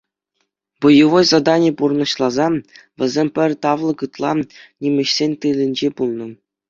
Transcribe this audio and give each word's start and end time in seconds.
Боевой 0.83 1.25
задание 1.33 1.73
пурнӑҫласа, 1.81 2.47
вӗсем 3.03 3.27
пӗр 3.35 3.51
тавлӑк 3.67 3.99
ытла 4.09 4.31
нимӗҫсен 4.81 5.31
тылӗнче 5.45 5.89
пулнӑ. 6.01 6.27